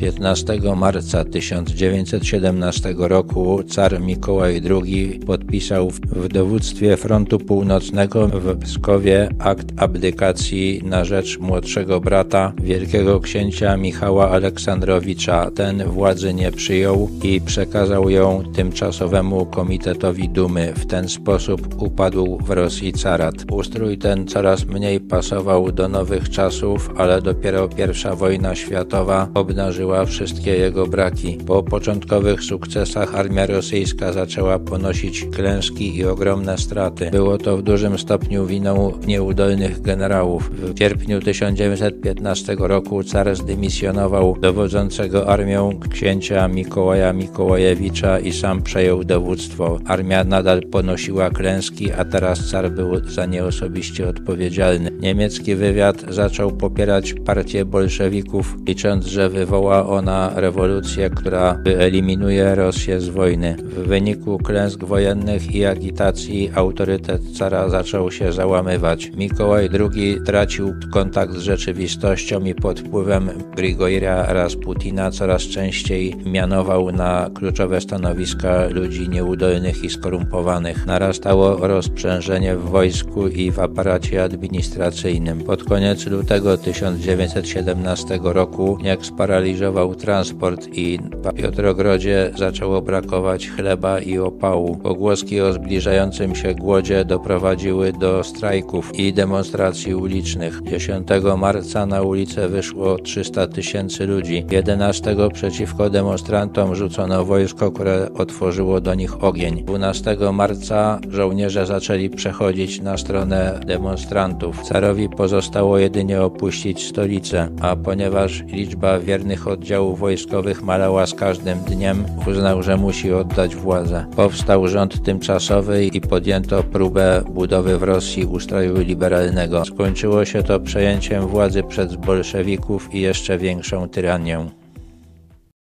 15 0.00 0.60
marca 0.76 1.24
1917 1.24 2.94
roku 2.98 3.62
car 3.68 4.00
Mikołaj 4.00 4.62
II 4.70 5.20
podpisał 5.26 5.90
w 5.90 6.28
dowództwie 6.28 6.96
Frontu 6.96 7.38
Północnego 7.38 8.28
w 8.28 8.58
Pskowie 8.58 9.28
akt 9.38 9.66
abdykacji 9.76 10.82
na 10.84 11.04
rzecz 11.04 11.38
młodszego 11.38 12.00
brata 12.00 12.52
wielkiego 12.62 13.20
księcia 13.20 13.76
Michała 13.76 14.30
Aleksandrowicza. 14.30 15.50
Ten 15.50 15.84
władzy 15.84 16.34
nie 16.34 16.52
przyjął 16.52 17.10
i 17.22 17.40
przekazał 17.40 18.10
ją 18.10 18.42
tymczasowemu 18.54 19.46
Komitetowi 19.46 20.28
Dumy. 20.28 20.72
W 20.76 20.86
ten 20.86 21.08
sposób 21.08 21.82
upadł 21.82 22.38
w 22.44 22.50
Rosji 22.50 22.92
carat. 22.92 23.34
Ustrój 23.50 23.98
ten 23.98 24.26
coraz 24.26 24.66
mniej 24.66 25.00
pasował 25.00 25.72
do 25.72 25.88
nowych 25.88 26.30
czasów, 26.30 26.90
ale 26.96 27.22
dopiero 27.22 27.68
pierwsza 27.68 28.16
wojna 28.16 28.54
światowa 28.54 29.28
obnażyła 29.34 29.89
wszystkie 30.06 30.50
jego 30.50 30.86
braki. 30.86 31.38
Po 31.46 31.62
początkowych 31.62 32.42
sukcesach 32.42 33.14
armia 33.14 33.46
rosyjska 33.46 34.12
zaczęła 34.12 34.58
ponosić 34.58 35.24
klęski 35.24 35.96
i 35.96 36.04
ogromne 36.04 36.58
straty. 36.58 37.10
Było 37.10 37.38
to 37.38 37.56
w 37.56 37.62
dużym 37.62 37.98
stopniu 37.98 38.46
winą 38.46 38.92
nieudolnych 39.06 39.82
generałów. 39.82 40.50
W 40.50 40.78
sierpniu 40.78 41.20
1915 41.20 42.56
roku 42.58 43.04
car 43.04 43.36
zdymisjonował 43.36 44.36
dowodzącego 44.40 45.28
armią 45.28 45.80
księcia 45.90 46.48
Mikołaja 46.48 47.12
Mikołajewicza 47.12 48.18
i 48.18 48.32
sam 48.32 48.62
przejął 48.62 49.04
dowództwo. 49.04 49.78
Armia 49.86 50.24
nadal 50.24 50.62
ponosiła 50.62 51.30
klęski, 51.30 51.92
a 51.92 52.04
teraz 52.04 52.50
car 52.50 52.70
był 52.70 53.08
za 53.08 53.26
nie 53.26 53.44
osobiście 53.44 54.08
odpowiedzialny. 54.08 54.90
Niemiecki 55.00 55.54
wywiad 55.54 56.04
zaczął 56.08 56.50
popierać 56.50 57.14
partię 57.14 57.64
bolszewików, 57.64 58.56
licząc, 58.66 59.06
że 59.06 59.28
wywoła 59.28 59.79
ona 59.86 60.32
rewolucję, 60.34 61.10
która 61.10 61.54
wyeliminuje 61.64 62.54
Rosję 62.54 63.00
z 63.00 63.08
wojny. 63.08 63.56
W 63.62 63.88
wyniku 63.88 64.38
klęsk 64.38 64.84
wojennych 64.84 65.54
i 65.54 65.64
agitacji 65.64 66.50
autorytet 66.54 67.22
cara 67.38 67.68
zaczął 67.68 68.10
się 68.10 68.32
załamywać. 68.32 69.10
Mikołaj 69.16 69.68
II 69.94 70.20
tracił 70.26 70.74
kontakt 70.92 71.32
z 71.32 71.42
rzeczywistością 71.42 72.40
i 72.40 72.54
pod 72.54 72.80
wpływem 72.80 73.30
Grigorija 73.56 74.32
Rasputina 74.32 75.10
coraz 75.10 75.42
częściej 75.42 76.16
mianował 76.26 76.92
na 76.92 77.30
kluczowe 77.34 77.80
stanowiska 77.80 78.68
ludzi 78.68 79.08
nieudolnych 79.08 79.84
i 79.84 79.90
skorumpowanych. 79.90 80.86
Narastało 80.86 81.68
rozprzężenie 81.68 82.56
w 82.56 82.62
wojsku 82.62 83.28
i 83.28 83.50
w 83.50 83.58
aparacie 83.58 84.22
administracyjnym. 84.22 85.40
Pod 85.40 85.64
koniec 85.64 86.06
lutego 86.06 86.58
1917 86.58 88.18
roku 88.22 88.78
jak 88.82 89.06
sparaliżował 89.06 89.69
transport 89.98 90.68
i 90.72 90.98
w 90.98 91.32
Piotrogrodzie 91.34 92.30
zaczęło 92.38 92.82
brakować 92.82 93.48
chleba 93.48 94.00
i 94.00 94.18
opału. 94.18 94.76
Pogłoski 94.76 95.40
o 95.40 95.52
zbliżającym 95.52 96.34
się 96.34 96.54
głodzie 96.54 97.04
doprowadziły 97.04 97.92
do 97.92 98.24
strajków 98.24 98.98
i 98.98 99.12
demonstracji 99.12 99.94
ulicznych. 99.94 100.62
10 100.62 101.08
marca 101.38 101.86
na 101.86 102.02
ulicę 102.02 102.48
wyszło 102.48 102.98
300 102.98 103.46
tysięcy 103.46 104.06
ludzi. 104.06 104.46
11 104.50 105.16
przeciwko 105.32 105.90
demonstrantom 105.90 106.74
rzucono 106.74 107.24
wojsko, 107.24 107.72
które 107.72 108.08
otworzyło 108.14 108.80
do 108.80 108.94
nich 108.94 109.24
ogień. 109.24 109.64
12 109.64 110.16
marca 110.32 111.00
żołnierze 111.10 111.66
zaczęli 111.66 112.10
przechodzić 112.10 112.80
na 112.80 112.98
stronę 112.98 113.60
demonstrantów. 113.66 114.62
Carowi 114.62 115.08
pozostało 115.08 115.78
jedynie 115.78 116.22
opuścić 116.22 116.88
stolicę, 116.88 117.48
a 117.60 117.76
ponieważ 117.76 118.44
liczba 118.46 118.98
wiernych 118.98 119.48
oddziałów 119.60 119.98
wojskowych 119.98 120.62
malała 120.62 121.06
z 121.06 121.14
każdym 121.14 121.58
dniem, 121.58 122.04
uznał, 122.26 122.62
że 122.62 122.76
musi 122.76 123.12
oddać 123.12 123.56
władzę. 123.56 124.06
Powstał 124.16 124.68
rząd 124.68 125.02
tymczasowy 125.04 125.86
i 125.86 126.00
podjęto 126.00 126.62
próbę 126.62 127.22
budowy 127.30 127.78
w 127.78 127.82
Rosji 127.82 128.24
ustroju 128.24 128.80
liberalnego. 128.80 129.64
Skończyło 129.64 130.24
się 130.24 130.42
to 130.42 130.60
przejęciem 130.60 131.26
władzy 131.26 131.62
przez 131.62 131.96
bolszewików 131.96 132.94
i 132.94 133.00
jeszcze 133.00 133.38
większą 133.38 133.88
tyranię. 133.88 134.59